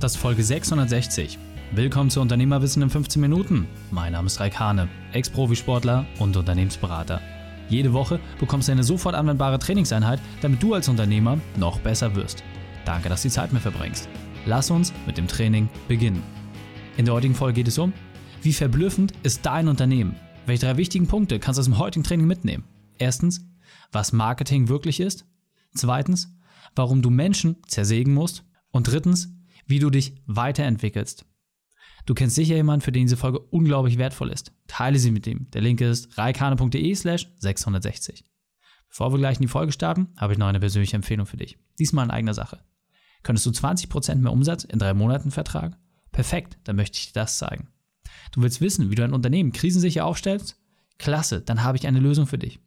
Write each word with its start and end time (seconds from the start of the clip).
Das 0.00 0.14
ist 0.14 0.20
Folge 0.20 0.44
660. 0.44 1.40
Willkommen 1.72 2.08
zu 2.08 2.20
Unternehmerwissen 2.20 2.82
in 2.82 2.88
15 2.88 3.20
Minuten. 3.20 3.66
Mein 3.90 4.12
Name 4.12 4.28
ist 4.28 4.38
Raik 4.38 4.56
Hane, 4.56 4.88
Ex-Profisportler 5.12 6.06
und 6.20 6.36
Unternehmensberater. 6.36 7.20
Jede 7.68 7.92
Woche 7.92 8.20
bekommst 8.38 8.68
du 8.68 8.72
eine 8.72 8.84
sofort 8.84 9.16
anwendbare 9.16 9.58
Trainingseinheit, 9.58 10.20
damit 10.40 10.62
du 10.62 10.74
als 10.74 10.88
Unternehmer 10.88 11.40
noch 11.56 11.80
besser 11.80 12.14
wirst. 12.14 12.44
Danke, 12.84 13.08
dass 13.08 13.22
du 13.22 13.28
die 13.28 13.34
Zeit 13.34 13.52
mit 13.52 13.60
verbringst. 13.60 14.08
Lass 14.46 14.70
uns 14.70 14.92
mit 15.04 15.18
dem 15.18 15.26
Training 15.26 15.68
beginnen. 15.88 16.22
In 16.96 17.04
der 17.04 17.14
heutigen 17.14 17.34
Folge 17.34 17.54
geht 17.54 17.68
es 17.68 17.78
um, 17.78 17.92
wie 18.42 18.52
verblüffend 18.52 19.14
ist 19.24 19.44
dein 19.46 19.66
Unternehmen? 19.66 20.14
Welche 20.46 20.66
drei 20.66 20.76
wichtigen 20.76 21.08
Punkte 21.08 21.40
kannst 21.40 21.58
du 21.58 21.62
aus 21.62 21.66
dem 21.66 21.78
heutigen 21.78 22.04
Training 22.04 22.28
mitnehmen? 22.28 22.62
Erstens, 22.98 23.44
was 23.90 24.12
Marketing 24.12 24.68
wirklich 24.68 25.00
ist. 25.00 25.26
Zweitens, 25.74 26.32
warum 26.76 27.02
du 27.02 27.10
Menschen 27.10 27.56
zersägen 27.66 28.14
musst. 28.14 28.44
Und 28.70 28.86
drittens, 28.86 29.34
wie 29.68 29.78
du 29.78 29.90
dich 29.90 30.14
weiterentwickelst. 30.26 31.24
Du 32.06 32.14
kennst 32.14 32.34
sicher 32.34 32.56
jemanden, 32.56 32.80
für 32.80 32.90
den 32.90 33.04
diese 33.04 33.16
Folge 33.16 33.38
unglaublich 33.38 33.98
wertvoll 33.98 34.30
ist. 34.30 34.52
Teile 34.66 34.98
sie 34.98 35.10
mit 35.10 35.26
ihm. 35.26 35.50
Der 35.52 35.60
Link 35.60 35.80
ist 35.80 36.16
reikane.de 36.16 36.94
slash 36.94 37.28
660. 37.38 38.24
Bevor 38.88 39.12
wir 39.12 39.18
gleich 39.18 39.36
in 39.36 39.42
die 39.42 39.48
Folge 39.48 39.72
starten, 39.72 40.08
habe 40.16 40.32
ich 40.32 40.38
noch 40.38 40.46
eine 40.46 40.60
persönliche 40.60 40.96
Empfehlung 40.96 41.26
für 41.26 41.36
dich. 41.36 41.58
Diesmal 41.78 42.06
in 42.06 42.10
eigener 42.10 42.34
Sache. 42.34 42.64
Könntest 43.22 43.46
du 43.46 43.50
20% 43.50 44.16
mehr 44.16 44.32
Umsatz 44.32 44.64
in 44.64 44.78
drei 44.78 44.94
Monaten 44.94 45.30
vertragen? 45.30 45.76
Perfekt, 46.10 46.58
dann 46.64 46.76
möchte 46.76 46.98
ich 46.98 47.12
dir 47.12 47.20
das 47.20 47.36
zeigen. 47.36 47.68
Du 48.32 48.40
willst 48.40 48.62
wissen, 48.62 48.90
wie 48.90 48.94
du 48.94 49.04
ein 49.04 49.12
Unternehmen 49.12 49.52
krisensicher 49.52 50.06
aufstellst? 50.06 50.56
Klasse, 50.98 51.42
dann 51.42 51.62
habe 51.62 51.76
ich 51.76 51.86
eine 51.86 52.00
Lösung 52.00 52.26
für 52.26 52.38
dich. 52.38 52.58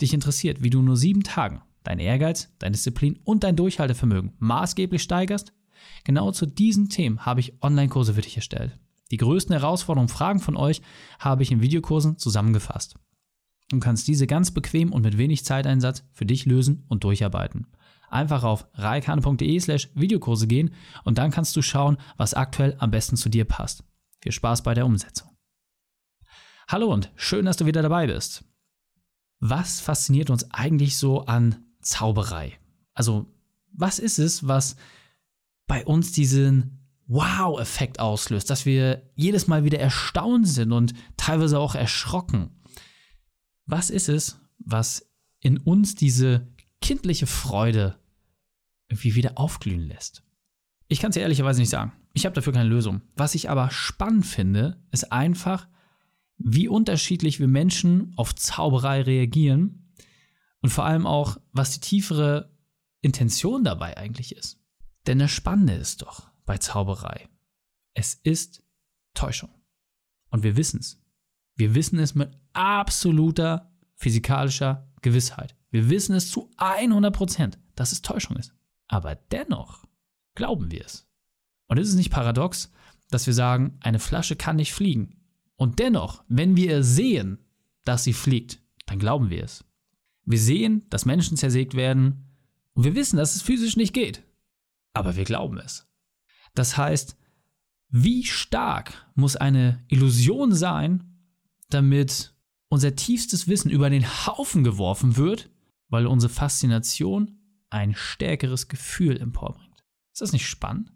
Dich 0.00 0.14
interessiert, 0.14 0.62
wie 0.62 0.70
du 0.70 0.80
nur 0.80 0.96
sieben 0.96 1.22
Tagen 1.22 1.60
deinen 1.84 2.00
Ehrgeiz, 2.00 2.54
deine 2.58 2.72
Disziplin 2.72 3.18
und 3.24 3.44
dein 3.44 3.56
Durchhaltevermögen 3.56 4.32
maßgeblich 4.38 5.02
steigerst? 5.02 5.52
Genau 6.04 6.32
zu 6.32 6.46
diesen 6.46 6.88
Themen 6.88 7.24
habe 7.24 7.40
ich 7.40 7.62
Online-Kurse 7.62 8.14
für 8.14 8.22
dich 8.22 8.36
erstellt. 8.36 8.78
Die 9.10 9.16
größten 9.16 9.54
Herausforderungen 9.54 10.08
und 10.08 10.14
Fragen 10.14 10.40
von 10.40 10.56
euch 10.56 10.82
habe 11.18 11.42
ich 11.42 11.50
in 11.50 11.62
Videokursen 11.62 12.18
zusammengefasst. 12.18 12.96
Du 13.70 13.80
kannst 13.80 14.08
diese 14.08 14.26
ganz 14.26 14.50
bequem 14.50 14.92
und 14.92 15.02
mit 15.02 15.18
wenig 15.18 15.44
Zeiteinsatz 15.44 16.04
für 16.12 16.26
dich 16.26 16.46
lösen 16.46 16.84
und 16.88 17.04
durcharbeiten. 17.04 17.66
Einfach 18.08 18.42
auf 18.42 18.66
reikane.de 18.74 19.60
slash 19.60 19.90
Videokurse 19.94 20.46
gehen 20.46 20.74
und 21.04 21.18
dann 21.18 21.30
kannst 21.30 21.54
du 21.56 21.62
schauen, 21.62 21.98
was 22.16 22.32
aktuell 22.32 22.76
am 22.78 22.90
besten 22.90 23.16
zu 23.16 23.28
dir 23.28 23.44
passt. 23.44 23.84
Viel 24.20 24.32
Spaß 24.32 24.62
bei 24.62 24.72
der 24.72 24.86
Umsetzung. 24.86 25.28
Hallo 26.68 26.92
und 26.92 27.10
schön, 27.16 27.44
dass 27.44 27.58
du 27.58 27.66
wieder 27.66 27.82
dabei 27.82 28.06
bist. 28.06 28.44
Was 29.40 29.80
fasziniert 29.80 30.30
uns 30.30 30.50
eigentlich 30.50 30.96
so 30.96 31.24
an 31.26 31.64
Zauberei? 31.80 32.58
Also, 32.94 33.26
was 33.72 33.98
ist 33.98 34.18
es, 34.18 34.48
was 34.48 34.76
bei 35.68 35.86
uns 35.86 36.10
diesen 36.10 36.78
Wow-Effekt 37.06 38.00
auslöst, 38.00 38.50
dass 38.50 38.66
wir 38.66 39.10
jedes 39.14 39.46
Mal 39.46 39.64
wieder 39.64 39.78
erstaunt 39.78 40.48
sind 40.48 40.72
und 40.72 40.92
teilweise 41.16 41.60
auch 41.60 41.74
erschrocken. 41.74 42.50
Was 43.66 43.90
ist 43.90 44.08
es, 44.08 44.40
was 44.58 45.08
in 45.40 45.58
uns 45.58 45.94
diese 45.94 46.48
kindliche 46.80 47.26
Freude 47.26 47.98
irgendwie 48.88 49.14
wieder 49.14 49.38
aufglühen 49.38 49.86
lässt? 49.86 50.22
Ich 50.88 51.00
kann 51.00 51.10
es 51.10 51.16
ehrlicherweise 51.16 51.60
nicht 51.60 51.70
sagen. 51.70 51.92
Ich 52.14 52.24
habe 52.24 52.34
dafür 52.34 52.52
keine 52.52 52.68
Lösung. 52.68 53.02
Was 53.14 53.34
ich 53.34 53.48
aber 53.48 53.70
spannend 53.70 54.26
finde, 54.26 54.82
ist 54.90 55.12
einfach, 55.12 55.68
wie 56.38 56.68
unterschiedlich 56.68 57.40
wir 57.40 57.48
Menschen 57.48 58.12
auf 58.16 58.34
Zauberei 58.34 59.02
reagieren 59.02 59.92
und 60.60 60.70
vor 60.70 60.84
allem 60.84 61.06
auch, 61.06 61.38
was 61.52 61.72
die 61.72 61.80
tiefere 61.80 62.50
Intention 63.00 63.64
dabei 63.64 63.96
eigentlich 63.96 64.34
ist. 64.34 64.58
Denn 65.08 65.20
das 65.20 65.30
Spannende 65.30 65.72
ist 65.72 66.02
doch 66.02 66.30
bei 66.44 66.58
Zauberei, 66.58 67.30
es 67.94 68.12
ist 68.12 68.62
Täuschung. 69.14 69.48
Und 70.28 70.42
wir 70.42 70.54
wissen 70.58 70.80
es. 70.80 71.02
Wir 71.54 71.74
wissen 71.74 71.98
es 71.98 72.14
mit 72.14 72.30
absoluter 72.52 73.72
physikalischer 73.94 74.86
Gewissheit. 75.00 75.56
Wir 75.70 75.88
wissen 75.88 76.14
es 76.14 76.30
zu 76.30 76.50
100 76.58 77.16
Prozent, 77.16 77.58
dass 77.74 77.92
es 77.92 78.02
Täuschung 78.02 78.36
ist. 78.36 78.52
Aber 78.86 79.14
dennoch 79.14 79.86
glauben 80.34 80.70
wir 80.70 80.84
es. 80.84 81.08
Und 81.68 81.78
ist 81.78 81.88
es 81.88 81.94
nicht 81.94 82.10
paradox, 82.10 82.70
dass 83.08 83.26
wir 83.26 83.34
sagen, 83.34 83.78
eine 83.80 84.00
Flasche 84.00 84.36
kann 84.36 84.56
nicht 84.56 84.74
fliegen. 84.74 85.22
Und 85.56 85.78
dennoch, 85.78 86.22
wenn 86.28 86.54
wir 86.54 86.82
sehen, 86.84 87.38
dass 87.86 88.04
sie 88.04 88.12
fliegt, 88.12 88.60
dann 88.84 88.98
glauben 88.98 89.30
wir 89.30 89.42
es. 89.42 89.64
Wir 90.26 90.38
sehen, 90.38 90.84
dass 90.90 91.06
Menschen 91.06 91.38
zersägt 91.38 91.72
werden 91.72 92.26
und 92.74 92.84
wir 92.84 92.94
wissen, 92.94 93.16
dass 93.16 93.36
es 93.36 93.40
physisch 93.40 93.78
nicht 93.78 93.94
geht 93.94 94.27
aber 94.92 95.16
wir 95.16 95.24
glauben 95.24 95.58
es. 95.58 95.86
Das 96.54 96.76
heißt, 96.76 97.16
wie 97.90 98.24
stark 98.24 99.06
muss 99.14 99.36
eine 99.36 99.84
Illusion 99.88 100.54
sein, 100.54 101.18
damit 101.70 102.34
unser 102.68 102.96
tiefstes 102.96 103.48
Wissen 103.48 103.70
über 103.70 103.90
den 103.90 104.04
Haufen 104.04 104.64
geworfen 104.64 105.16
wird, 105.16 105.50
weil 105.88 106.06
unsere 106.06 106.32
Faszination 106.32 107.38
ein 107.70 107.94
stärkeres 107.94 108.68
Gefühl 108.68 109.18
emporbringt. 109.18 109.84
Ist 110.12 110.20
das 110.22 110.32
nicht 110.32 110.46
spannend? 110.46 110.92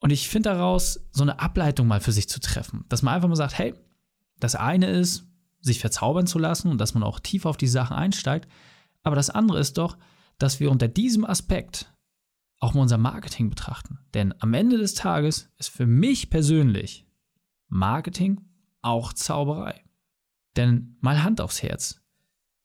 Und 0.00 0.10
ich 0.10 0.28
finde 0.28 0.50
daraus, 0.50 1.06
so 1.12 1.22
eine 1.22 1.38
Ableitung 1.38 1.86
mal 1.86 2.00
für 2.00 2.12
sich 2.12 2.28
zu 2.28 2.40
treffen, 2.40 2.84
dass 2.88 3.02
man 3.02 3.14
einfach 3.14 3.28
mal 3.28 3.36
sagt, 3.36 3.56
hey, 3.56 3.74
das 4.40 4.56
eine 4.56 4.90
ist, 4.90 5.28
sich 5.60 5.78
verzaubern 5.78 6.26
zu 6.26 6.38
lassen 6.38 6.68
und 6.68 6.78
dass 6.78 6.94
man 6.94 7.04
auch 7.04 7.20
tief 7.20 7.46
auf 7.46 7.56
die 7.56 7.68
Sachen 7.68 7.96
einsteigt, 7.96 8.48
aber 9.04 9.16
das 9.16 9.30
andere 9.30 9.60
ist 9.60 9.78
doch, 9.78 9.96
dass 10.38 10.58
wir 10.58 10.70
unter 10.70 10.88
diesem 10.88 11.24
Aspekt 11.24 11.94
auch 12.62 12.74
mal 12.74 12.82
unser 12.82 12.98
Marketing 12.98 13.50
betrachten. 13.50 13.98
Denn 14.14 14.32
am 14.40 14.54
Ende 14.54 14.78
des 14.78 14.94
Tages 14.94 15.50
ist 15.58 15.70
für 15.70 15.86
mich 15.86 16.30
persönlich 16.30 17.06
Marketing 17.68 18.40
auch 18.82 19.12
Zauberei. 19.12 19.82
Denn 20.56 20.96
mal 21.00 21.24
Hand 21.24 21.40
aufs 21.40 21.62
Herz, 21.62 22.00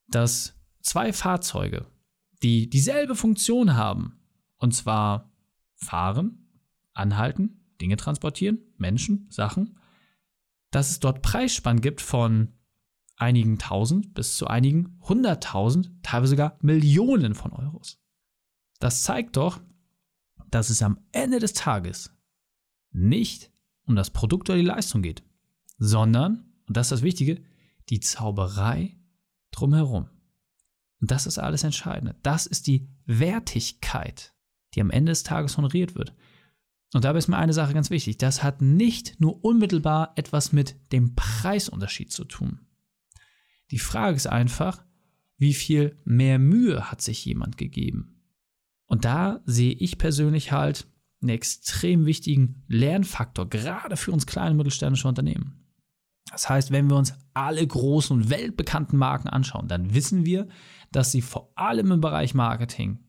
dass 0.08 0.54
zwei 0.82 1.14
Fahrzeuge, 1.14 1.88
die 2.44 2.70
dieselbe 2.70 3.16
Funktion 3.16 3.76
haben, 3.76 4.20
und 4.58 4.76
zwar 4.76 5.32
fahren, 5.76 6.48
anhalten, 6.94 7.66
Dinge 7.82 7.98
transportieren, 7.98 8.60
Menschen, 8.78 9.26
Sachen, 9.32 9.80
dass 10.70 10.92
es 10.92 11.00
dort 11.00 11.24
Preisspannen 11.24 11.82
gibt 11.82 12.02
von 12.02 12.54
einigen 13.16 13.58
tausend 13.58 14.14
bis 14.14 14.38
zu 14.38 14.46
einigen 14.46 15.00
hunderttausend, 15.02 15.92
teilweise 16.04 16.32
sogar 16.32 16.58
Millionen 16.62 17.34
von 17.34 17.52
Euros. 17.52 18.00
Das 18.80 19.02
zeigt 19.02 19.38
doch, 19.38 19.60
dass 20.50 20.70
es 20.70 20.82
am 20.82 21.00
Ende 21.12 21.40
des 21.40 21.54
Tages 21.54 22.12
nicht 22.92 23.52
um 23.84 23.96
das 23.96 24.10
Produkt 24.10 24.50
oder 24.50 24.58
die 24.58 24.66
Leistung 24.66 25.02
geht, 25.02 25.24
sondern, 25.78 26.52
und 26.68 26.76
das 26.78 26.88
ist 26.88 26.92
das 26.92 27.02
Wichtige, 27.02 27.42
die 27.90 28.00
Zauberei 28.00 28.98
drumherum. 29.52 30.10
Und 31.00 31.12
das 31.12 31.28
ist 31.28 31.38
alles 31.38 31.64
Entscheidende. 31.64 32.16
Das 32.24 32.46
ist 32.46 32.68
die 32.68 32.90
Wertigkeit, 33.06 34.34
die 34.74 34.82
am 34.82 34.90
Ende 34.90 35.12
des 35.12 35.24
Tages 35.24 35.58
honoriert 35.58 35.96
wird. 35.96 36.14
Und 36.94 37.04
dabei 37.04 37.20
ist 37.20 37.28
mir 37.28 37.38
eine 37.38 37.54
Sache 37.54 37.74
ganz 37.74 37.90
wichtig. 37.90 38.18
Das 38.18 38.44
hat 38.44 38.62
nicht 38.62 39.20
nur 39.20 39.44
unmittelbar 39.44 40.14
etwas 40.16 40.54
mit 40.54 40.76
dem 40.92 41.16
Preisunterschied 41.16 42.12
zu 42.12 42.26
tun. 42.26 42.62
Die 43.72 43.80
Frage 43.80 44.16
ist 44.16 44.28
einfach, 44.28 44.84
wie 45.38 45.54
viel 45.54 46.00
mehr 46.06 46.40
Mühe 46.40 46.90
hat 46.90 47.02
sich 47.02 47.24
jemand 47.26 47.58
gegeben? 47.58 48.17
Und 48.88 49.06
da 49.06 49.42
sehe 49.46 49.74
ich 49.74 49.98
persönlich 49.98 50.52
halt 50.52 50.88
einen 51.22 51.30
extrem 51.30 52.06
wichtigen 52.06 52.64
Lernfaktor, 52.68 53.50
gerade 53.50 53.98
für 53.98 54.12
uns 54.12 54.26
kleine 54.26 54.56
mittelständische 54.56 55.08
Unternehmen. 55.08 55.68
Das 56.32 56.50
heißt, 56.50 56.72
wenn 56.72 56.90
wir 56.90 56.98
uns 56.98 57.14
alle 57.34 57.66
großen 57.66 58.16
und 58.16 58.30
weltbekannten 58.30 58.98
Marken 58.98 59.30
anschauen, 59.30 59.68
dann 59.68 59.94
wissen 59.94 60.26
wir, 60.26 60.48
dass 60.92 61.12
sie 61.12 61.22
vor 61.22 61.52
allem 61.56 61.92
im 61.92 62.02
Bereich 62.02 62.34
Marketing 62.34 63.00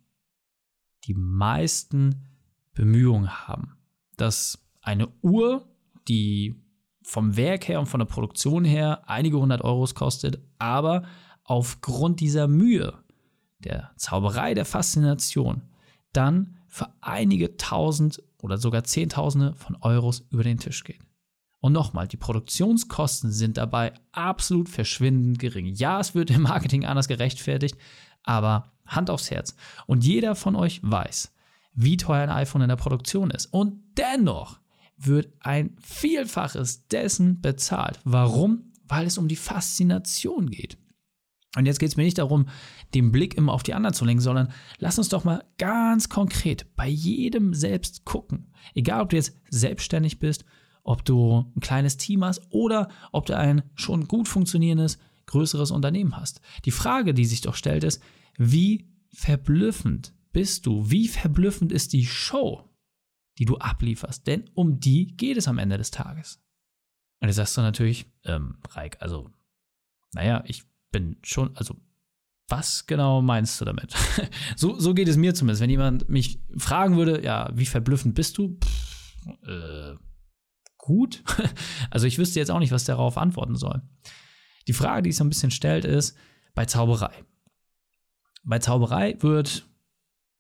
die 1.05 1.15
meisten 1.15 2.27
Bemühungen 2.75 3.49
haben. 3.49 3.77
Dass 4.17 4.65
eine 4.81 5.09
Uhr, 5.23 5.69
die 6.07 6.55
vom 7.03 7.37
Werk 7.37 7.69
her 7.69 7.81
und 7.81 7.87
von 7.87 8.01
der 8.01 8.07
Produktion 8.07 8.65
her 8.65 9.09
einige 9.09 9.39
hundert 9.39 9.63
Euros 9.63 9.95
kostet, 9.95 10.41
aber 10.59 11.05
aufgrund 11.45 12.21
dieser 12.21 12.49
Mühe, 12.49 12.93
der 13.59 13.91
Zauberei, 13.97 14.55
der 14.55 14.65
Faszination, 14.65 15.63
dann 16.13 16.59
für 16.67 16.89
einige 17.01 17.57
tausend 17.57 18.23
oder 18.43 18.59
sogar 18.59 18.85
Zehntausende 18.85 19.55
von 19.55 19.77
Euros 19.81 20.25
über 20.31 20.45
den 20.45 20.59
Tisch 20.59 20.85
geht. 20.85 21.01
Und 21.61 21.73
nochmal, 21.73 22.07
die 22.07 22.17
Produktionskosten 22.17 23.33
sind 23.33 23.57
dabei 23.57 23.93
absolut 24.13 24.69
verschwindend 24.69 25.39
gering. 25.39 25.67
Ja, 25.67 25.99
es 25.99 26.15
wird 26.15 26.31
im 26.31 26.43
Marketing 26.43 26.85
anders 26.85 27.09
gerechtfertigt, 27.09 27.77
aber 28.23 28.71
Hand 28.87 29.11
aufs 29.11 29.31
Herz. 29.31 29.57
Und 29.87 30.05
jeder 30.05 30.35
von 30.35 30.55
euch 30.55 30.81
weiß, 30.83 31.33
wie 31.73 31.97
teuer 31.97 32.23
ein 32.23 32.31
iPhone 32.31 32.63
in 32.63 32.69
der 32.69 32.77
Produktion 32.77 33.31
ist. 33.31 33.47
Und 33.47 33.83
dennoch 33.97 34.61
wird 34.97 35.33
ein 35.41 35.77
Vielfaches 35.81 36.87
dessen 36.89 37.41
bezahlt. 37.41 38.01
Warum? 38.05 38.73
Weil 38.85 39.07
es 39.07 39.19
um 39.19 39.29
die 39.29 39.37
Faszination 39.37 40.51
geht. 40.51 40.79
Und 41.59 41.67
jetzt 41.67 41.81
geht 41.81 41.89
es 41.89 41.97
mir 41.97 42.05
nicht 42.05 42.19
darum, 42.19 42.49
den 42.95 43.11
Blick 43.11 43.35
immer 43.35 43.53
auf 43.53 43.65
die 43.65 43.75
anderen 43.75 43.93
zu 43.93 44.05
lenken, 44.05 44.23
sondern 44.23 44.53
lass 44.79 44.97
uns 44.97 45.09
doch 45.09 45.25
mal 45.25 45.45
ganz 45.59 46.09
konkret 46.09 46.77
bei 46.77 46.87
jedem 46.87 47.53
selbst 47.53 48.05
gucken. 48.05 48.53
Egal, 48.75 49.01
ob 49.03 49.09
du 49.09 49.17
jetzt 49.17 49.37
selbstständig 49.51 50.21
bist, 50.21 50.45
ob 50.85 51.05
du 51.05 51.53
ein 51.57 51.61
kleines 51.61 51.97
Team 51.97 52.25
hast 52.25 52.43
oder 52.51 52.89
ob 53.11 53.27
du 53.27 53.37
ein 53.37 53.63
schon 53.75 54.07
gut 54.07 54.29
funktionierendes, 54.29 54.99
größeres 55.27 55.73
Unternehmen 55.73 56.17
hast. 56.17 56.41
Die 56.65 56.71
Frage, 56.71 57.13
die 57.13 57.25
sich 57.25 57.41
doch 57.41 57.57
stellt, 57.57 57.83
ist, 57.83 58.01
wie 58.37 58.89
verblüffend 59.13 60.15
bist 60.33 60.65
du? 60.65 60.89
Wie 60.89 61.09
verblüffend 61.09 61.73
ist 61.73 61.93
die 61.93 62.07
Show, 62.07 62.71
die 63.37 63.47
du 63.47 63.59
ablieferst? 63.59 64.29
Denn 64.29 64.49
um 64.55 64.79
die 64.79 65.09
geht 65.09 65.37
es 65.37 65.49
am 65.49 65.59
Ende 65.59 65.77
des 65.77 65.91
Tages. 65.91 66.41
Und 67.21 67.27
jetzt 67.27 67.37
sagst 67.37 67.57
du 67.57 67.63
natürlich, 67.63 68.07
ähm, 68.27 68.59
Reik, 68.71 68.99
also, 69.01 69.29
naja, 70.15 70.45
ich 70.47 70.63
bin 70.91 71.17
schon, 71.23 71.57
also 71.57 71.77
was 72.49 72.87
genau 72.87 73.21
meinst 73.21 73.61
du 73.61 73.65
damit? 73.65 73.95
so, 74.57 74.79
so 74.79 74.95
geht 74.95 75.09
es 75.09 75.17
mir 75.17 75.35
zumindest. 75.35 75.61
Wenn 75.61 75.71
jemand 75.71 76.09
mich 76.09 76.41
fragen 76.57 76.97
würde, 76.97 77.23
ja, 77.23 77.51
wie 77.53 77.67
verblüffend 77.67 78.15
bist 78.15 78.39
du? 78.39 78.59
Pff, 78.59 79.09
äh, 79.47 79.95
gut. 80.79 81.23
also 81.91 82.07
ich 82.07 82.19
wüsste 82.19 82.39
jetzt 82.39 82.51
auch 82.51 82.59
nicht, 82.59 82.73
was 82.73 82.85
darauf 82.85 83.19
antworten 83.19 83.57
soll. 83.57 83.83
Die 84.67 84.73
Frage, 84.73 85.03
die 85.03 85.11
sich 85.13 85.19
so 85.19 85.25
ein 85.25 85.29
bisschen 85.29 85.51
stellt, 85.51 85.85
ist 85.85 86.17
bei 86.55 86.65
Zauberei. 86.65 87.13
Bei 88.45 88.59
Zauberei 88.59 89.17
wird 89.21 89.67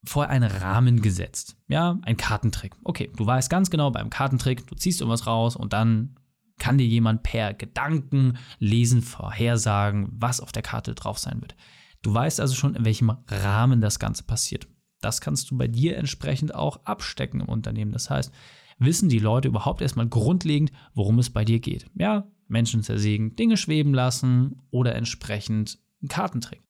vorher 0.04 0.30
ein 0.30 0.42
Rahmen 0.42 1.02
gesetzt. 1.02 1.56
Ja, 1.68 1.98
ein 2.02 2.16
Kartentrick. 2.16 2.74
Okay, 2.84 3.10
du 3.14 3.26
weißt 3.26 3.50
ganz 3.50 3.70
genau 3.70 3.90
beim 3.90 4.10
Kartentrick, 4.10 4.66
du 4.66 4.74
ziehst 4.74 5.00
irgendwas 5.00 5.26
raus 5.26 5.56
und 5.56 5.72
dann 5.72 6.16
kann 6.58 6.78
dir 6.78 6.86
jemand 6.86 7.22
per 7.22 7.54
Gedanken 7.54 8.38
lesen, 8.58 9.02
vorhersagen, 9.02 10.08
was 10.12 10.40
auf 10.40 10.52
der 10.52 10.62
Karte 10.62 10.94
drauf 10.94 11.18
sein 11.18 11.40
wird. 11.40 11.56
Du 12.02 12.14
weißt 12.14 12.40
also 12.40 12.54
schon, 12.54 12.74
in 12.74 12.84
welchem 12.84 13.10
Rahmen 13.28 13.80
das 13.80 13.98
Ganze 13.98 14.22
passiert. 14.22 14.68
Das 15.00 15.20
kannst 15.20 15.50
du 15.50 15.56
bei 15.56 15.68
dir 15.68 15.96
entsprechend 15.96 16.54
auch 16.54 16.84
abstecken 16.84 17.40
im 17.40 17.48
Unternehmen. 17.48 17.92
Das 17.92 18.10
heißt, 18.10 18.32
wissen 18.78 19.08
die 19.08 19.18
Leute 19.18 19.48
überhaupt 19.48 19.80
erstmal 19.80 20.08
grundlegend, 20.08 20.72
worum 20.94 21.18
es 21.18 21.30
bei 21.30 21.44
dir 21.44 21.60
geht. 21.60 21.86
Ja, 21.94 22.30
Menschen 22.48 22.82
zersägen, 22.82 23.36
Dinge 23.36 23.56
schweben 23.56 23.94
lassen 23.94 24.62
oder 24.70 24.94
entsprechend 24.94 25.78
einen 26.00 26.08
Kartentrick. 26.08 26.62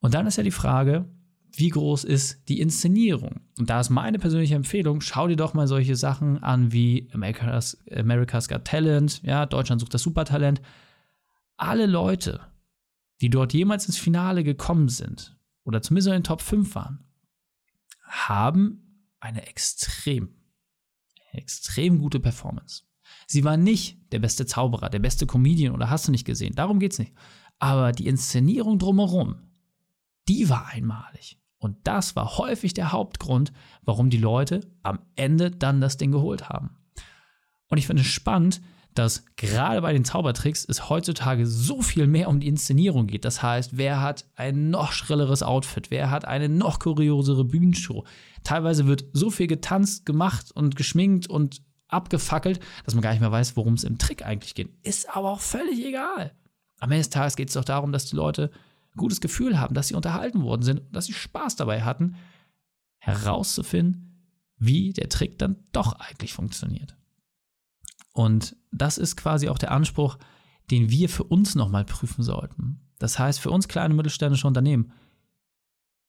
Und 0.00 0.14
dann 0.14 0.26
ist 0.26 0.36
ja 0.36 0.42
die 0.42 0.50
Frage, 0.50 1.08
wie 1.58 1.70
groß 1.70 2.04
ist 2.04 2.48
die 2.48 2.60
Inszenierung? 2.60 3.40
Und 3.58 3.70
da 3.70 3.80
ist 3.80 3.90
meine 3.90 4.18
persönliche 4.18 4.54
Empfehlung, 4.54 5.00
schau 5.00 5.28
dir 5.28 5.36
doch 5.36 5.54
mal 5.54 5.66
solche 5.66 5.96
Sachen 5.96 6.42
an 6.42 6.72
wie 6.72 7.08
America's, 7.12 7.78
America's 7.90 8.48
Got 8.48 8.64
Talent, 8.64 9.22
ja, 9.22 9.46
Deutschland 9.46 9.80
sucht 9.80 9.94
das 9.94 10.02
Supertalent. 10.02 10.60
Alle 11.56 11.86
Leute, 11.86 12.40
die 13.20 13.30
dort 13.30 13.54
jemals 13.54 13.86
ins 13.86 13.96
Finale 13.96 14.44
gekommen 14.44 14.88
sind 14.88 15.38
oder 15.64 15.82
zumindest 15.82 16.08
in 16.08 16.14
den 16.14 16.24
Top 16.24 16.42
5 16.42 16.74
waren, 16.74 17.04
haben 18.02 19.04
eine 19.20 19.46
extrem, 19.46 20.34
extrem 21.32 21.98
gute 21.98 22.20
Performance. 22.20 22.82
Sie 23.26 23.44
war 23.44 23.56
nicht 23.56 24.12
der 24.12 24.18
beste 24.18 24.46
Zauberer, 24.46 24.90
der 24.90 24.98
beste 24.98 25.26
Comedian 25.26 25.74
oder 25.74 25.90
hast 25.90 26.06
du 26.06 26.12
nicht 26.12 26.24
gesehen, 26.24 26.54
darum 26.54 26.78
geht 26.78 26.92
es 26.92 26.98
nicht. 26.98 27.14
Aber 27.58 27.92
die 27.92 28.06
Inszenierung 28.06 28.78
drumherum, 28.78 29.36
die 30.28 30.48
war 30.48 30.66
einmalig. 30.66 31.38
Und 31.58 31.76
das 31.84 32.16
war 32.16 32.38
häufig 32.38 32.74
der 32.74 32.92
Hauptgrund, 32.92 33.52
warum 33.82 34.10
die 34.10 34.18
Leute 34.18 34.60
am 34.82 35.00
Ende 35.14 35.50
dann 35.50 35.80
das 35.80 35.96
Ding 35.96 36.12
geholt 36.12 36.48
haben. 36.48 36.76
Und 37.68 37.78
ich 37.78 37.86
finde 37.86 38.02
es 38.02 38.08
spannend, 38.08 38.60
dass 38.98 39.24
gerade 39.36 39.82
bei 39.82 39.92
den 39.92 40.04
Zaubertricks 40.04 40.64
es 40.64 40.88
heutzutage 40.88 41.46
so 41.46 41.82
viel 41.82 42.06
mehr 42.06 42.28
um 42.28 42.40
die 42.40 42.48
Inszenierung 42.48 43.06
geht. 43.06 43.24
Das 43.24 43.42
heißt, 43.42 43.76
wer 43.76 44.00
hat 44.00 44.26
ein 44.36 44.70
noch 44.70 44.92
schrilleres 44.92 45.42
Outfit, 45.42 45.90
wer 45.90 46.10
hat 46.10 46.24
eine 46.24 46.48
noch 46.48 46.78
kuriosere 46.78 47.44
Bühnenshow. 47.44 48.04
Teilweise 48.42 48.86
wird 48.86 49.04
so 49.12 49.30
viel 49.30 49.46
getanzt, 49.46 50.06
gemacht 50.06 50.50
und 50.52 50.76
geschminkt 50.76 51.28
und 51.28 51.62
abgefackelt, 51.88 52.60
dass 52.84 52.94
man 52.94 53.02
gar 53.02 53.10
nicht 53.10 53.20
mehr 53.20 53.32
weiß, 53.32 53.56
worum 53.56 53.74
es 53.74 53.84
im 53.84 53.98
Trick 53.98 54.24
eigentlich 54.24 54.54
geht. 54.54 54.70
Ist 54.82 55.14
aber 55.14 55.30
auch 55.30 55.40
völlig 55.40 55.84
egal. 55.84 56.32
Am 56.80 56.90
Ende 56.90 57.00
des 57.00 57.10
Tages 57.10 57.36
geht 57.36 57.48
es 57.48 57.54
doch 57.54 57.64
darum, 57.64 57.92
dass 57.92 58.06
die 58.06 58.16
Leute 58.16 58.50
gutes 58.96 59.20
Gefühl 59.20 59.58
haben, 59.58 59.74
dass 59.74 59.88
sie 59.88 59.94
unterhalten 59.94 60.42
worden 60.42 60.62
sind 60.62 60.80
und 60.80 60.94
dass 60.94 61.06
sie 61.06 61.12
Spaß 61.12 61.56
dabei 61.56 61.82
hatten, 61.82 62.16
herauszufinden, 62.98 64.30
wie 64.58 64.92
der 64.92 65.08
Trick 65.08 65.38
dann 65.38 65.56
doch 65.72 65.92
eigentlich 65.94 66.32
funktioniert. 66.32 66.96
Und 68.12 68.56
das 68.72 68.98
ist 68.98 69.16
quasi 69.16 69.48
auch 69.48 69.58
der 69.58 69.72
Anspruch, 69.72 70.18
den 70.70 70.90
wir 70.90 71.08
für 71.08 71.24
uns 71.24 71.54
nochmal 71.54 71.84
prüfen 71.84 72.22
sollten. 72.22 72.80
Das 72.98 73.18
heißt, 73.18 73.40
für 73.40 73.50
uns 73.50 73.68
kleine 73.68 73.94
mittelständische 73.94 74.46
Unternehmen, 74.46 74.92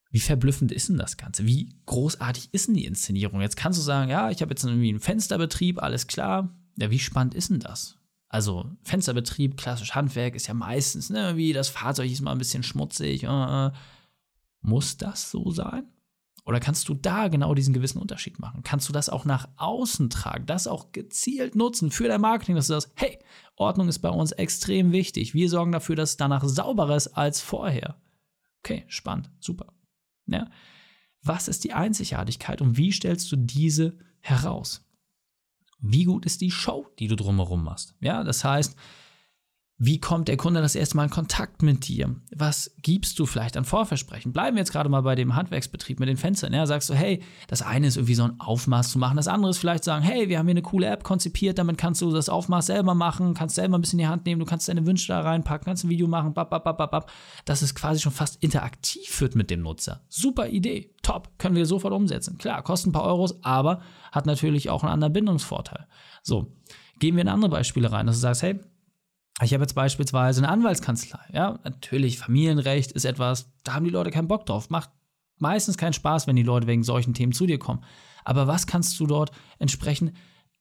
wie 0.10 0.20
verblüffend 0.22 0.72
ist 0.72 0.88
denn 0.90 0.98
das 0.98 1.18
Ganze? 1.18 1.46
Wie 1.46 1.76
großartig 1.86 2.54
ist 2.54 2.68
denn 2.68 2.76
die 2.76 2.86
Inszenierung? 2.86 3.42
Jetzt 3.42 3.58
kannst 3.58 3.78
du 3.78 3.84
sagen, 3.84 4.10
ja, 4.10 4.32
ich 4.32 4.42
habe 4.42 4.52
jetzt 4.52 4.64
irgendwie 4.64 4.90
einen 4.90 5.02
Fensterbetrieb, 5.02 5.84
alles 5.84 6.08
klar. 6.08 6.56
Ja, 6.78 6.90
wie 6.90 7.00
spannend 7.00 7.36
ist 7.36 7.50
denn 7.50 7.60
das? 7.60 7.97
Also 8.30 8.70
Fensterbetrieb, 8.84 9.58
klassisch 9.58 9.96
Handwerk 9.96 10.36
ist 10.36 10.48
ja 10.48 10.54
meistens, 10.54 11.10
ne, 11.10 11.38
wie 11.38 11.54
das 11.54 11.70
Fahrzeug 11.70 12.12
ist 12.12 12.22
mal 12.22 12.34
ein 12.34 12.38
bisschen 12.38 12.64
schmutzig. 12.64 13.24
Äh, 13.24 13.72
muss 14.62 14.98
das 14.98 15.32
so 15.32 15.50
sein? 15.52 15.88
Oder 16.48 16.62
kannst 16.62 16.88
du 16.88 16.94
da 16.94 17.28
genau 17.28 17.54
diesen 17.54 17.74
gewissen 17.74 18.00
Unterschied 18.00 18.40
machen? 18.40 18.64
Kannst 18.64 18.88
du 18.88 18.94
das 18.94 19.10
auch 19.10 19.26
nach 19.26 19.50
außen 19.58 20.10
tragen, 20.10 20.46
das 20.46 20.66
auch 20.66 20.94
gezielt 20.94 21.56
nutzen 21.56 21.92
für 21.92 22.08
dein 22.08 22.22
Marketing, 22.22 22.56
dass 22.56 22.68
du 22.68 22.80
sagst, 22.80 22.92
hey, 22.96 23.20
Ordnung 23.58 23.90
ist 23.90 24.00
bei 24.00 24.10
uns 24.10 24.32
extrem 24.32 24.94
wichtig. 24.94 25.34
Wir 25.34 25.50
sorgen 25.50 25.74
dafür, 25.74 25.98
dass 25.98 26.12
es 26.12 26.18
danach 26.18 26.46
sauberer 26.46 26.96
ist 26.96 27.08
als 27.10 27.42
vorher. 27.42 27.98
Okay, 28.64 28.86
spannend, 28.88 29.30
super. 29.40 29.74
Ja. 30.26 30.50
Was 31.22 31.50
ist 31.50 31.66
die 31.66 31.74
Einzigartigkeit 31.74 32.62
und 32.62 32.78
wie 32.78 32.94
stellst 32.94 33.30
du 33.30 33.36
diese 33.36 33.98
heraus? 34.22 34.87
Wie 35.80 36.06
gut 36.06 36.26
ist 36.26 36.42
die 36.42 36.52
Show, 36.52 36.88
die 37.00 37.08
du 37.08 37.16
drumherum 37.16 37.64
machst. 37.64 37.96
Ja, 38.00 38.24
das 38.24 38.44
heißt, 38.44 38.76
wie 39.80 40.00
kommt 40.00 40.28
der 40.28 40.38
Kunde 40.38 40.60
das 40.60 40.74
erste 40.74 40.98
Mal 40.98 41.04
in 41.04 41.10
Kontakt 41.12 41.62
mit 41.62 41.88
dir? 41.88 42.16
Was 42.36 42.74
gibst 42.82 43.20
du 43.20 43.28
vielleicht 43.28 43.58
an 43.58 43.66
Vorversprechen? 43.66 44.34
Bleiben 44.34 44.56
wir 44.56 44.62
jetzt 44.62 44.72
gerade 44.72 44.90
mal 44.90 45.02
bei 45.02 45.14
dem 45.14 45.36
Handwerksbetrieb 45.36 46.00
mit 46.00 46.10
den 46.10 46.18
Fenstern. 46.18 46.52
Ja, 46.52 46.66
sagst 46.66 46.90
du, 46.90 46.96
hey, 46.96 47.22
das 47.48 47.62
eine 47.62 47.86
ist 47.86 47.96
irgendwie 47.96 48.16
so 48.16 48.24
ein 48.24 48.40
Aufmaß 48.40 48.90
zu 48.90 48.98
machen. 48.98 49.18
Das 49.18 49.28
andere 49.28 49.52
ist 49.52 49.60
vielleicht 49.60 49.84
sagen, 49.84 50.04
hey, 50.04 50.30
wir 50.30 50.40
haben 50.40 50.48
hier 50.48 50.54
eine 50.54 50.64
coole 50.64 50.88
App 50.88 51.04
konzipiert, 51.04 51.60
damit 51.60 51.78
kannst 51.78 52.02
du 52.02 52.12
das 52.12 52.28
Aufmaß 52.28 52.66
selber 52.66 52.96
machen, 52.96 53.36
kannst 53.36 53.54
selber 53.54 53.78
ein 53.78 53.82
bisschen 53.82 54.00
in 54.00 54.06
die 54.06 54.10
Hand 54.10 54.26
nehmen, 54.26 54.40
du 54.40 54.48
kannst 54.48 54.68
deine 54.68 54.84
Wünsche 54.88 55.10
da 55.10 55.22
reinpacken, 55.22 55.66
kannst 55.66 55.84
ein 55.84 55.90
Video 55.90 56.08
machen, 56.08 56.34
bap, 56.34 56.50
bap, 56.50 56.64
bap, 56.64 56.78
bap, 56.80 56.90
bap. 56.90 57.12
Das 57.46 57.62
ist 57.62 57.76
quasi 57.76 58.00
schon 58.00 58.12
fast 58.12 58.42
interaktiv 58.42 59.22
wird 59.22 59.36
mit 59.36 59.52
dem 59.52 59.62
Nutzer. 59.62 60.02
Super 60.10 60.48
Idee, 60.48 60.96
top, 61.04 61.38
können 61.38 61.56
wir 61.56 61.68
sofort 61.68 61.94
umsetzen. 61.94 62.40
Klar, 62.40 62.64
kostet 62.64 62.90
ein 62.90 62.94
paar 62.94 63.04
Euros, 63.04 63.44
aber 63.44 63.82
hat 64.12 64.26
natürlich 64.26 64.72
auch 64.72 64.82
einen 64.82 64.94
anderen 64.94 65.14
Bindungsvorteil. 65.14 65.86
So, 66.24 66.52
gehen 66.98 67.16
wir 67.16 67.22
in 67.22 67.28
andere 67.28 67.52
Beispiele 67.52 67.92
rein, 67.92 68.08
dass 68.08 68.16
du 68.16 68.22
sagst, 68.22 68.42
hey, 68.42 68.60
ich 69.44 69.54
habe 69.54 69.64
jetzt 69.64 69.76
beispielsweise 69.76 70.42
eine 70.42 70.50
Anwaltskanzlei. 70.50 71.20
Ja, 71.32 71.60
natürlich, 71.64 72.18
Familienrecht 72.18 72.92
ist 72.92 73.06
etwas, 73.06 73.52
da 73.64 73.76
haben 73.76 73.86
die 73.86 73.92
Leute 73.92 74.10
keinen 74.10 74.28
Bock 74.28 74.46
drauf. 74.46 74.70
Macht 74.70 74.90
meistens 75.38 75.78
keinen 75.78 75.94
Spaß, 75.94 76.28
wenn 76.28 76.36
die 76.36 76.44
Leute 76.44 76.68
wegen 76.68 76.84
solchen 76.84 77.14
Themen 77.14 77.34
zu 77.34 77.46
dir 77.46 77.60
kommen. 77.60 77.84
Aber 78.26 78.48
was 78.48 78.68
kannst 78.68 79.00
du 79.00 79.06
dort 79.06 79.32
entsprechend 79.60 80.14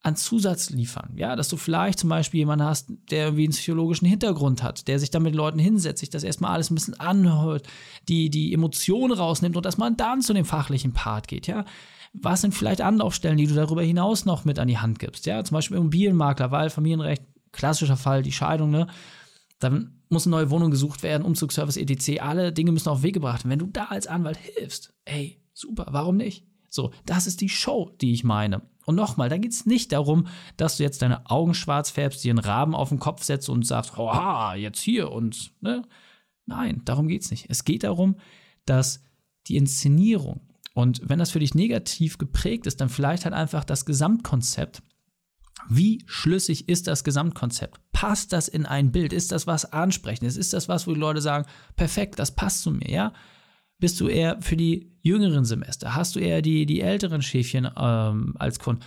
an 0.03 0.15
Zusatz 0.15 0.71
liefern? 0.71 1.15
Ja, 1.17 1.37
dass 1.37 1.49
du 1.49 1.57
vielleicht 1.57 1.99
zum 1.99 2.11
Beispiel 2.11 2.39
jemanden 2.39 2.67
hast, 2.67 2.93
der 3.11 3.27
irgendwie 3.27 3.45
einen 3.45 3.53
psychologischen 3.53 4.07
Hintergrund 4.07 4.63
hat, 4.63 4.87
der 4.89 4.99
sich 4.99 5.11
dann 5.11 5.23
mit 5.23 5.35
Leuten 5.35 5.59
hinsetzt, 5.59 6.01
sich 6.01 6.11
das 6.11 6.23
erstmal 6.23 6.53
alles 6.53 6.71
ein 6.71 6.75
bisschen 6.75 7.01
anhört, 7.01 7.67
die, 8.09 8.29
die 8.29 8.53
Emotionen 8.53 9.17
rausnimmt 9.17 9.57
und 9.57 9.65
dass 9.65 9.79
man 9.79 9.97
dann 9.97 10.21
zu 10.21 10.35
dem 10.35 10.45
fachlichen 10.45 10.93
Part 10.93 11.29
geht. 11.29 11.47
Ja, 11.47 11.65
was 12.13 12.43
sind 12.43 12.55
vielleicht 12.55 12.83
Anlaufstellen, 12.83 13.39
die 13.39 13.47
du 13.47 13.55
darüber 13.55 13.83
hinaus 13.83 14.27
noch 14.27 14.45
mit 14.45 14.59
an 14.59 14.69
die 14.69 14.79
Hand 14.79 14.99
gibst? 14.99 15.27
Ja, 15.27 15.43
zum 15.43 15.55
Beispiel 15.55 15.79
Immobilienmakler, 15.79 16.51
weil 16.51 16.71
Familienrecht 16.71 17.23
klassischer 17.57 17.97
Fall, 17.97 18.23
die 18.23 18.33
Scheidung, 18.33 18.71
ne? 18.71 18.87
Dann 19.59 20.03
muss 20.09 20.27
eine 20.27 20.37
neue 20.37 20.51
Wohnung 20.51 20.71
gesucht 20.71 21.03
werden, 21.03 21.25
Umzugsservice, 21.25 21.79
etc. 21.79 22.21
Alle 22.21 22.53
Dinge 22.53 22.73
müssen 22.73 22.89
auf 22.89 22.99
den 22.99 23.05
Weg 23.05 23.15
gebracht 23.15 23.45
werden. 23.45 23.51
Wenn 23.51 23.59
du 23.59 23.67
da 23.67 23.87
als 23.87 24.07
Anwalt 24.07 24.37
hilfst, 24.37 24.93
ey, 25.05 25.43
super, 25.53 25.87
warum 25.91 26.17
nicht? 26.17 26.47
So, 26.69 26.93
das 27.07 27.27
ist 27.27 27.41
die 27.41 27.49
Show, 27.49 27.91
die 28.01 28.13
ich 28.13 28.23
meine. 28.23 28.63
Und 28.85 28.97
nochmal, 28.97 29.29
da 29.29 29.39
geht 29.39 29.53
es 29.53 29.67
nicht 29.67 29.93
darum, 29.93 30.27
dass 30.57 30.77
du 30.77 30.83
jetzt 30.83 31.03
deine 31.03 31.29
Augen 31.31 31.55
schwarz 31.55 31.91
färbst, 31.91 32.23
dir 32.23 32.31
einen 32.31 32.39
Raben 32.39 32.75
auf 32.75 32.91
den 32.91 32.99
Kopf 32.99 33.25
setzt 33.25 33.49
und 33.49 33.67
sagst, 33.67 33.97
oha, 33.99 34.55
jetzt 34.55 34.81
hier 34.81 35.11
und, 35.11 35.53
ne? 35.61 35.83
Nein, 36.45 36.83
darum 36.85 37.09
geht 37.09 37.23
es 37.23 37.31
nicht. 37.31 37.47
Es 37.49 37.65
geht 37.65 37.83
darum, 37.83 38.17
dass 38.67 39.03
die 39.49 39.57
Inszenierung 39.57 40.47
und 40.77 41.01
wenn 41.03 41.19
das 41.19 41.31
für 41.31 41.39
dich 41.39 41.55
negativ 41.55 42.19
geprägt 42.19 42.67
ist, 42.67 42.83
dann 42.83 42.91
vielleicht 42.91 43.25
halt 43.25 43.35
einfach 43.35 43.65
das 43.65 43.87
Gesamtkonzept 43.87 44.83
wie 45.69 46.05
schlüssig 46.07 46.69
ist 46.69 46.87
das 46.87 47.05
Gesamtkonzept? 47.05 47.81
Passt 47.93 48.33
das 48.33 48.49
in 48.49 48.67
ein 48.67 48.93
Bild? 48.93 49.13
Ist 49.13 49.33
das 49.33 49.47
was 49.47 49.73
Ansprechendes? 49.73 50.37
Ist 50.37 50.53
das 50.53 50.69
was, 50.69 50.87
wo 50.87 50.95
die 50.95 51.01
Leute 51.01 51.21
sagen, 51.21 51.47
perfekt, 51.77 52.19
das 52.19 52.35
passt 52.35 52.63
zu 52.63 52.71
mir, 52.71 52.91
ja? 52.91 53.13
Bist 53.79 54.01
du 54.01 54.09
eher 54.09 54.41
für 54.41 54.57
die 54.57 54.93
jüngeren 55.03 55.45
Semester? 55.45 55.95
Hast 55.95 56.17
du 56.17 56.21
eher 56.21 56.41
die, 56.41 56.65
die 56.67 56.81
älteren 56.81 57.21
Schäfchen 57.21 57.69
ähm, 57.77 58.35
als 58.39 58.59
Kunden? 58.59 58.83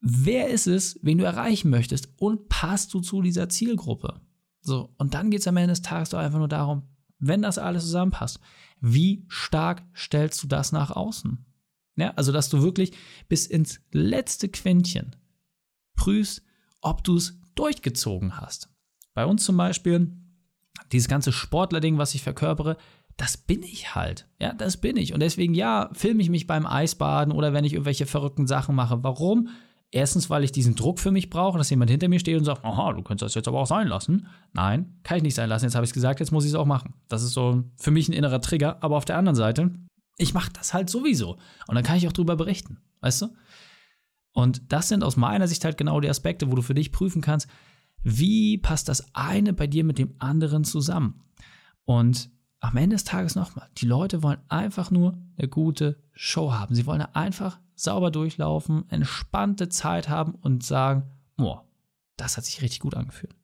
Wer 0.00 0.48
ist 0.48 0.66
es, 0.66 0.98
wen 1.02 1.18
du 1.18 1.24
erreichen 1.24 1.70
möchtest? 1.70 2.08
Und 2.16 2.48
passt 2.48 2.94
du 2.94 3.00
zu 3.00 3.20
dieser 3.20 3.48
Zielgruppe? 3.48 4.20
So, 4.60 4.94
und 4.96 5.14
dann 5.14 5.30
geht 5.30 5.40
es 5.40 5.48
am 5.48 5.56
Ende 5.56 5.72
des 5.72 5.82
Tages 5.82 6.10
doch 6.10 6.18
einfach 6.18 6.38
nur 6.38 6.48
darum, 6.48 6.82
wenn 7.18 7.42
das 7.42 7.58
alles 7.58 7.84
zusammenpasst, 7.84 8.40
wie 8.80 9.24
stark 9.28 9.82
stellst 9.94 10.42
du 10.42 10.46
das 10.46 10.72
nach 10.72 10.90
außen? 10.90 11.44
Ja, 11.96 12.12
also, 12.16 12.32
dass 12.32 12.48
du 12.48 12.62
wirklich 12.62 12.92
bis 13.28 13.46
ins 13.46 13.80
letzte 13.92 14.48
Quäntchen 14.48 15.14
prüfst, 15.96 16.42
ob 16.80 17.04
du 17.04 17.16
es 17.16 17.40
durchgezogen 17.54 18.40
hast. 18.40 18.68
Bei 19.14 19.26
uns 19.26 19.44
zum 19.44 19.56
Beispiel, 19.56 20.12
dieses 20.92 21.08
ganze 21.08 21.32
Sportler-Ding, 21.32 21.98
was 21.98 22.14
ich 22.14 22.22
verkörpere, 22.22 22.76
das 23.16 23.36
bin 23.36 23.62
ich 23.62 23.94
halt. 23.94 24.28
Ja, 24.40 24.52
das 24.52 24.76
bin 24.76 24.96
ich. 24.96 25.14
Und 25.14 25.20
deswegen, 25.20 25.54
ja, 25.54 25.88
filme 25.92 26.22
ich 26.22 26.30
mich 26.30 26.46
beim 26.46 26.66
Eisbaden 26.66 27.32
oder 27.32 27.52
wenn 27.52 27.64
ich 27.64 27.72
irgendwelche 27.72 28.06
verrückten 28.06 28.46
Sachen 28.46 28.74
mache. 28.74 29.02
Warum? 29.04 29.48
Erstens, 29.92 30.28
weil 30.28 30.42
ich 30.42 30.50
diesen 30.50 30.74
Druck 30.74 30.98
für 30.98 31.12
mich 31.12 31.30
brauche, 31.30 31.56
dass 31.56 31.70
jemand 31.70 31.88
hinter 31.88 32.08
mir 32.08 32.18
steht 32.18 32.36
und 32.36 32.44
sagt, 32.44 32.64
aha, 32.64 32.92
du 32.92 33.02
könntest 33.02 33.22
das 33.22 33.34
jetzt 33.34 33.46
aber 33.46 33.60
auch 33.60 33.66
sein 33.68 33.86
lassen. 33.86 34.26
Nein, 34.52 34.98
kann 35.04 35.18
ich 35.18 35.22
nicht 35.22 35.36
sein 35.36 35.48
lassen. 35.48 35.66
Jetzt 35.66 35.76
habe 35.76 35.84
ich 35.84 35.90
es 35.90 35.94
gesagt, 35.94 36.18
jetzt 36.18 36.32
muss 36.32 36.44
ich 36.44 36.50
es 36.50 36.56
auch 36.56 36.66
machen. 36.66 36.94
Das 37.08 37.22
ist 37.22 37.32
so 37.32 37.62
für 37.76 37.92
mich 37.92 38.08
ein 38.08 38.12
innerer 38.12 38.40
Trigger. 38.40 38.82
Aber 38.82 38.96
auf 38.96 39.04
der 39.04 39.16
anderen 39.16 39.36
Seite, 39.36 39.70
ich 40.18 40.34
mache 40.34 40.50
das 40.52 40.74
halt 40.74 40.90
sowieso. 40.90 41.38
Und 41.68 41.76
dann 41.76 41.84
kann 41.84 41.96
ich 41.96 42.08
auch 42.08 42.12
drüber 42.12 42.34
berichten. 42.34 42.78
Weißt 43.02 43.22
du? 43.22 43.28
Und 44.34 44.72
das 44.72 44.88
sind 44.88 45.02
aus 45.02 45.16
meiner 45.16 45.48
Sicht 45.48 45.64
halt 45.64 45.78
genau 45.78 46.00
die 46.00 46.10
Aspekte, 46.10 46.50
wo 46.50 46.56
du 46.56 46.62
für 46.62 46.74
dich 46.74 46.92
prüfen 46.92 47.22
kannst, 47.22 47.48
wie 48.02 48.58
passt 48.58 48.88
das 48.88 49.14
eine 49.14 49.54
bei 49.54 49.66
dir 49.66 49.84
mit 49.84 49.96
dem 49.96 50.14
anderen 50.18 50.64
zusammen. 50.64 51.22
Und 51.84 52.30
am 52.60 52.76
Ende 52.76 52.96
des 52.96 53.04
Tages 53.04 53.36
nochmal, 53.36 53.70
die 53.78 53.86
Leute 53.86 54.22
wollen 54.22 54.40
einfach 54.48 54.90
nur 54.90 55.16
eine 55.38 55.48
gute 55.48 56.02
Show 56.12 56.52
haben. 56.52 56.74
Sie 56.74 56.84
wollen 56.84 57.00
einfach 57.00 57.60
sauber 57.76 58.10
durchlaufen, 58.10 58.88
entspannte 58.90 59.68
Zeit 59.68 60.08
haben 60.08 60.34
und 60.34 60.64
sagen, 60.64 61.04
boah, 61.36 61.64
das 62.16 62.36
hat 62.36 62.44
sich 62.44 62.60
richtig 62.60 62.80
gut 62.80 62.94
angefühlt. 62.94 63.34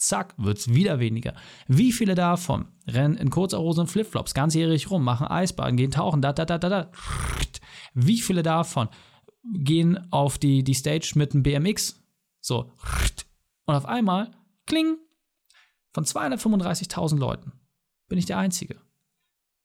zack, 0.00 0.34
wird 0.36 0.58
es 0.58 0.74
wieder 0.74 0.98
weniger. 0.98 1.34
Wie 1.68 1.92
viele 1.92 2.14
davon 2.14 2.66
rennen 2.88 3.16
in 3.16 3.30
kurzer 3.30 3.60
Hose 3.60 3.82
und 3.82 3.86
Flipflops 3.86 4.34
ganzjährig 4.34 4.90
rum, 4.90 5.04
machen 5.04 5.26
Eisbaden, 5.26 5.76
gehen 5.76 5.90
tauchen, 5.90 6.22
da, 6.22 6.32
da, 6.32 6.44
da, 6.44 6.58
da, 6.58 6.68
da. 6.68 6.90
Wie 7.94 8.20
viele 8.20 8.42
davon 8.42 8.88
gehen 9.52 10.10
auf 10.10 10.38
die, 10.38 10.64
die 10.64 10.74
Stage 10.74 11.12
mit 11.14 11.34
einem 11.34 11.42
BMX? 11.42 12.02
So. 12.40 12.72
Und 13.66 13.74
auf 13.74 13.86
einmal, 13.86 14.32
kling, 14.66 14.96
von 15.92 16.04
235.000 16.04 17.18
Leuten 17.18 17.52
bin 18.08 18.18
ich 18.18 18.26
der 18.26 18.38
Einzige. 18.38 18.76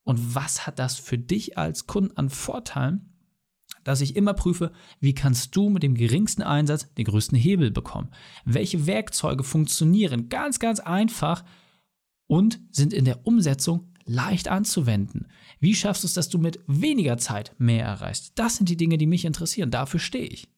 Und 0.06 0.36
was 0.36 0.66
hat 0.66 0.78
das 0.78 0.96
für 0.96 1.18
dich 1.18 1.58
als 1.58 1.86
Kunden 1.86 2.16
an 2.16 2.30
Vorteilen? 2.30 3.12
dass 3.84 4.00
ich 4.00 4.16
immer 4.16 4.34
prüfe, 4.34 4.72
wie 4.98 5.14
kannst 5.14 5.54
du 5.54 5.68
mit 5.68 5.84
dem 5.84 5.94
geringsten 5.94 6.42
Einsatz 6.42 6.92
den 6.94 7.04
größten 7.04 7.38
Hebel 7.38 7.70
bekommen? 7.70 8.10
Welche 8.44 8.86
Werkzeuge 8.86 9.44
funktionieren 9.44 10.28
ganz, 10.28 10.58
ganz 10.58 10.80
einfach 10.80 11.44
und 12.26 12.58
sind 12.72 12.92
in 12.92 13.04
der 13.04 13.24
Umsetzung 13.28 13.92
leicht 14.04 14.48
anzuwenden? 14.48 15.28
Wie 15.60 15.74
schaffst 15.74 16.02
du 16.02 16.08
es, 16.08 16.14
dass 16.14 16.28
du 16.28 16.38
mit 16.38 16.58
weniger 16.66 17.16
Zeit 17.18 17.54
mehr 17.58 17.84
erreichst? 17.84 18.32
Das 18.34 18.56
sind 18.56 18.68
die 18.68 18.76
Dinge, 18.76 18.98
die 18.98 19.06
mich 19.06 19.24
interessieren. 19.24 19.70
Dafür 19.70 20.00
stehe 20.00 20.26
ich. 20.26 20.48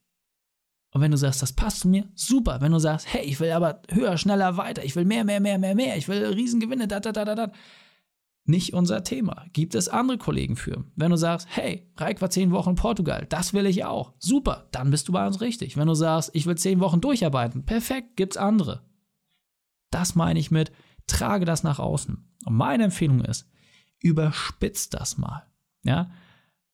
Und 0.93 1.03
wenn 1.03 1.11
du 1.11 1.19
sagst, 1.19 1.43
das 1.43 1.53
passt 1.53 1.81
zu 1.81 1.89
mir, 1.89 2.09
super. 2.15 2.63
Wenn 2.63 2.73
du 2.73 2.79
sagst, 2.79 3.13
hey, 3.13 3.27
ich 3.27 3.41
will 3.41 3.51
aber 3.51 3.83
höher, 3.91 4.17
schneller, 4.17 4.57
weiter, 4.57 4.85
ich 4.85 4.97
will 4.97 5.05
mehr, 5.05 5.25
mehr, 5.25 5.41
mehr, 5.41 5.59
mehr, 5.59 5.75
mehr, 5.75 5.99
ich 5.99 6.09
will 6.09 6.25
Riesengewinne, 6.25 6.89
da, 6.89 6.99
da, 6.99 7.13
da, 7.13 7.27
da, 7.27 7.35
da, 7.35 7.53
nicht 8.49 8.73
unser 8.73 9.05
Thema. 9.05 9.47
Gibt 9.53 9.75
es 9.75 9.89
andere 9.89 10.19
Kollegen 10.19 10.57
für? 10.57 10.85
Wenn 10.97 11.11
du 11.11 11.17
sagst, 11.17 11.47
hey, 11.51 11.91
Reik 11.97 12.21
war 12.21 12.31
zehn 12.31 12.51
Wochen 12.51 12.71
in 12.71 12.77
Portugal, 12.77 13.27
das 13.29 13.53
will 13.53 13.67
ich 13.67 13.85
auch. 13.85 14.15
Super, 14.19 14.69
dann 14.73 14.91
bist 14.91 15.09
du 15.09 15.13
bei 15.13 15.27
uns 15.27 15.41
richtig. 15.41 15.77
Wenn 15.77 15.89
du 15.89 15.95
sagst, 15.95 16.31
ich 16.33 16.47
will 16.47 16.57
zehn 16.57 16.81
Wochen 16.81 17.01
durcharbeiten, 17.01 17.65
perfekt, 17.65 18.17
gibt's 18.17 18.37
andere. 18.37 18.89
Das 19.91 20.15
meine 20.15 20.39
ich 20.39 20.51
mit, 20.51 20.73
trage 21.07 21.45
das 21.45 21.63
nach 21.63 21.79
außen. 21.79 22.25
Und 22.45 22.55
meine 22.55 22.85
Empfehlung 22.85 23.25
ist, 23.25 23.51
überspitzt 24.01 24.95
das 24.95 25.19
mal. 25.19 25.47
Ja? 25.83 26.11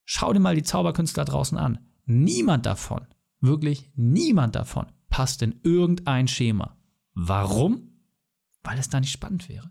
Schau 0.04 0.32
dir 0.32 0.40
mal 0.40 0.54
die 0.54 0.62
Zauberkünstler 0.62 1.24
draußen 1.24 1.58
an. 1.58 1.78
Niemand 2.04 2.66
davon, 2.66 3.06
wirklich 3.40 3.90
niemand 3.94 4.54
davon, 4.54 4.86
passt 5.08 5.42
in 5.42 5.60
irgendein 5.62 6.28
Schema. 6.28 6.76
Warum? 7.14 7.94
Weil 8.62 8.78
es 8.78 8.88
da 8.90 9.00
nicht 9.00 9.12
spannend 9.12 9.48
wäre. 9.48 9.70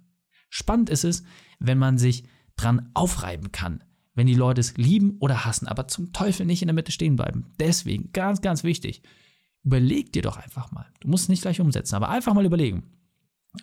Spannend 0.49 0.89
ist 0.89 1.03
es, 1.03 1.23
wenn 1.63 1.77
man 1.77 1.97
sich 1.97 2.23
dran 2.55 2.89
aufreiben 2.93 3.51
kann, 3.51 3.83
wenn 4.13 4.27
die 4.27 4.35
Leute 4.35 4.61
es 4.61 4.77
lieben 4.77 5.17
oder 5.19 5.45
hassen, 5.45 5.67
aber 5.67 5.87
zum 5.87 6.13
Teufel 6.13 6.45
nicht 6.45 6.61
in 6.61 6.67
der 6.67 6.75
Mitte 6.75 6.91
stehen 6.91 7.15
bleiben. 7.15 7.51
Deswegen, 7.59 8.11
ganz, 8.13 8.41
ganz 8.41 8.63
wichtig, 8.63 9.01
überleg 9.63 10.13
dir 10.13 10.21
doch 10.21 10.37
einfach 10.37 10.71
mal. 10.71 10.85
Du 10.99 11.07
musst 11.07 11.23
es 11.23 11.29
nicht 11.29 11.41
gleich 11.41 11.59
umsetzen, 11.59 11.95
aber 11.95 12.09
einfach 12.09 12.33
mal 12.33 12.45
überlegen. 12.45 12.83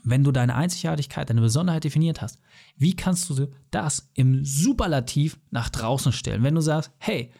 Wenn 0.02 0.24
du 0.24 0.32
deine 0.32 0.54
Einzigartigkeit, 0.54 1.30
deine 1.30 1.40
Besonderheit 1.40 1.84
definiert 1.84 2.22
hast, 2.22 2.40
wie 2.76 2.94
kannst 2.94 3.28
du 3.28 3.48
das 3.70 4.10
im 4.14 4.44
Superlativ 4.44 5.38
nach 5.50 5.68
draußen 5.68 6.12
stellen? 6.12 6.42
Wenn 6.42 6.54
du 6.54 6.60
sagst, 6.60 6.92
hey, 6.98 7.32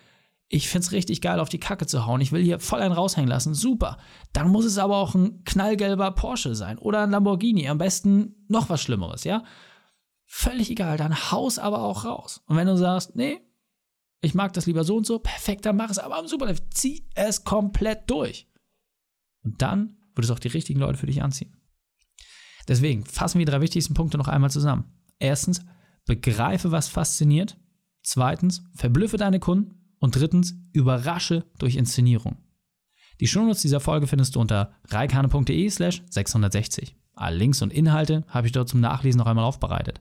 ich 0.53 0.69
finde 0.69 0.85
es 0.85 0.93
richtig 0.93 1.21
geil, 1.21 1.39
auf 1.39 1.49
die 1.49 1.61
Kacke 1.61 1.87
zu 1.87 2.07
hauen. 2.07 2.21
Ich 2.21 2.33
will 2.33 2.43
hier 2.43 2.59
voll 2.59 2.81
einen 2.81 2.93
raushängen 2.93 3.31
lassen. 3.31 3.55
Super. 3.55 3.99
Dann 4.33 4.49
muss 4.49 4.65
es 4.65 4.79
aber 4.79 4.97
auch 4.97 5.15
ein 5.15 5.45
knallgelber 5.45 6.11
Porsche 6.11 6.57
sein 6.57 6.77
oder 6.77 7.05
ein 7.05 7.13
Lamborghini. 7.13 7.69
Am 7.69 7.79
besten 7.79 8.35
noch 8.49 8.69
was 8.69 8.83
Schlimmeres, 8.83 9.23
ja? 9.23 9.45
Völlig 10.33 10.71
egal. 10.71 10.97
Dann 10.97 11.33
haus 11.33 11.59
aber 11.59 11.83
auch 11.83 12.05
raus. 12.05 12.41
Und 12.47 12.57
wenn 12.57 12.69
du 12.69 12.77
sagst, 12.77 13.17
nee, 13.17 13.41
ich 14.21 14.33
mag 14.33 14.53
das 14.53 14.67
lieber 14.67 14.85
so 14.85 14.97
und 14.97 15.05
so, 15.05 15.19
perfekt, 15.19 15.67
dann 15.67 15.77
mach 15.77 15.91
es 15.91 15.99
aber 15.99 16.17
am 16.17 16.29
Superlift. 16.29 16.73
Zieh 16.73 17.05
es 17.17 17.43
komplett 17.43 18.09
durch. 18.09 18.47
Und 19.43 19.61
dann 19.61 19.97
wird 20.15 20.25
es 20.25 20.31
auch 20.31 20.39
die 20.39 20.47
richtigen 20.47 20.79
Leute 20.79 20.99
für 20.99 21.07
dich 21.07 21.21
anziehen. 21.21 21.57
Deswegen 22.69 23.05
fassen 23.05 23.41
wir 23.41 23.45
die 23.45 23.51
drei 23.51 23.61
wichtigsten 23.61 23.95
Punkte 23.95 24.19
noch 24.19 24.29
einmal 24.29 24.53
zusammen. 24.53 24.85
Erstens, 25.19 25.65
begreife, 26.07 26.71
was 26.71 26.87
fasziniert. 26.87 27.59
Zweitens, 28.05 28.63
verblüffe 28.73 29.17
deine 29.17 29.41
Kunden. 29.41 29.97
Und 29.99 30.15
drittens, 30.15 30.55
überrasche 30.73 31.45
durch 31.59 31.75
Inszenierung. 31.75 32.39
Die 33.19 33.27
Shownotes 33.27 33.63
dieser 33.63 33.81
Folge 33.81 34.07
findest 34.07 34.37
du 34.37 34.41
unter 34.41 34.77
reikane.de 34.91 35.69
slash 35.71 36.05
660. 36.09 36.95
Alle 37.15 37.37
Links 37.37 37.63
und 37.63 37.73
Inhalte 37.73 38.25
habe 38.29 38.47
ich 38.47 38.53
dort 38.53 38.69
zum 38.69 38.81
Nachlesen 38.81 39.19
noch 39.19 39.27
einmal 39.27 39.45
aufbereitet. 39.45 40.01